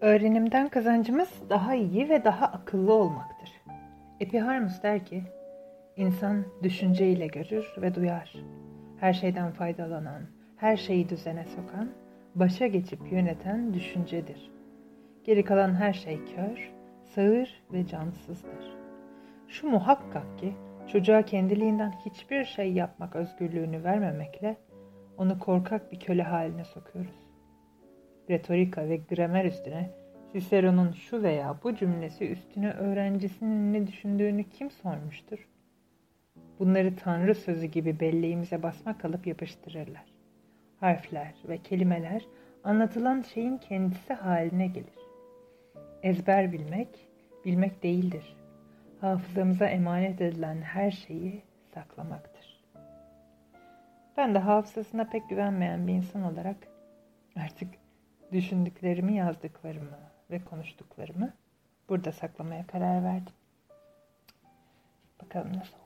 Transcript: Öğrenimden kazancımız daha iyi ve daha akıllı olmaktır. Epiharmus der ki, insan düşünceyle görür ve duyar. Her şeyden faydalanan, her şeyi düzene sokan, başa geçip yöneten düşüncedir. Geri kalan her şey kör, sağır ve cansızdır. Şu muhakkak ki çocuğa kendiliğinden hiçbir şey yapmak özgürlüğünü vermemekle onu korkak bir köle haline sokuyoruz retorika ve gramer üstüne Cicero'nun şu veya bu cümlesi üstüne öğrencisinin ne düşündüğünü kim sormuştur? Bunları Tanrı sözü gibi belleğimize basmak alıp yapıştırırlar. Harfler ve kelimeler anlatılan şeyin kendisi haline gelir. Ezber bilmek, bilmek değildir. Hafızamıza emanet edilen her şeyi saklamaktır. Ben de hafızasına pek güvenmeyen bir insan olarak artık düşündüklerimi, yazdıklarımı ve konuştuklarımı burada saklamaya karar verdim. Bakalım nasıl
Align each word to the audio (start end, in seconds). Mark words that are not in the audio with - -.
Öğrenimden 0.00 0.68
kazancımız 0.68 1.42
daha 1.50 1.74
iyi 1.74 2.08
ve 2.08 2.24
daha 2.24 2.46
akıllı 2.46 2.92
olmaktır. 2.92 3.52
Epiharmus 4.20 4.82
der 4.82 5.04
ki, 5.04 5.22
insan 5.96 6.44
düşünceyle 6.62 7.26
görür 7.26 7.74
ve 7.82 7.94
duyar. 7.94 8.34
Her 9.00 9.12
şeyden 9.12 9.50
faydalanan, 9.52 10.22
her 10.56 10.76
şeyi 10.76 11.08
düzene 11.08 11.44
sokan, 11.44 11.88
başa 12.34 12.66
geçip 12.66 13.12
yöneten 13.12 13.74
düşüncedir. 13.74 14.50
Geri 15.24 15.44
kalan 15.44 15.74
her 15.74 15.92
şey 15.92 16.18
kör, 16.24 16.72
sağır 17.14 17.62
ve 17.72 17.86
cansızdır. 17.86 18.76
Şu 19.48 19.68
muhakkak 19.68 20.38
ki 20.38 20.52
çocuğa 20.88 21.22
kendiliğinden 21.22 21.92
hiçbir 22.06 22.44
şey 22.44 22.72
yapmak 22.72 23.16
özgürlüğünü 23.16 23.84
vermemekle 23.84 24.56
onu 25.18 25.38
korkak 25.38 25.92
bir 25.92 26.00
köle 26.00 26.22
haline 26.22 26.64
sokuyoruz 26.64 27.25
retorika 28.30 28.88
ve 28.88 28.96
gramer 28.96 29.44
üstüne 29.44 29.90
Cicero'nun 30.32 30.92
şu 30.92 31.22
veya 31.22 31.56
bu 31.64 31.76
cümlesi 31.76 32.28
üstüne 32.28 32.70
öğrencisinin 32.70 33.72
ne 33.72 33.86
düşündüğünü 33.86 34.44
kim 34.44 34.70
sormuştur? 34.70 35.48
Bunları 36.58 36.96
Tanrı 36.96 37.34
sözü 37.34 37.66
gibi 37.66 38.00
belleğimize 38.00 38.62
basmak 38.62 39.04
alıp 39.04 39.26
yapıştırırlar. 39.26 40.04
Harfler 40.80 41.34
ve 41.48 41.58
kelimeler 41.58 42.22
anlatılan 42.64 43.22
şeyin 43.22 43.58
kendisi 43.58 44.14
haline 44.14 44.66
gelir. 44.66 44.98
Ezber 46.02 46.52
bilmek, 46.52 47.08
bilmek 47.44 47.82
değildir. 47.82 48.36
Hafızamıza 49.00 49.66
emanet 49.66 50.20
edilen 50.20 50.62
her 50.62 50.90
şeyi 50.90 51.42
saklamaktır. 51.74 52.60
Ben 54.16 54.34
de 54.34 54.38
hafızasına 54.38 55.04
pek 55.04 55.28
güvenmeyen 55.28 55.86
bir 55.86 55.92
insan 55.92 56.22
olarak 56.22 56.56
artık 57.36 57.68
düşündüklerimi, 58.32 59.16
yazdıklarımı 59.16 59.98
ve 60.30 60.44
konuştuklarımı 60.44 61.32
burada 61.88 62.12
saklamaya 62.12 62.66
karar 62.66 63.04
verdim. 63.04 63.34
Bakalım 65.22 65.56
nasıl 65.56 65.85